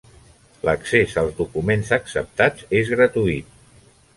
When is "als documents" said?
1.23-1.91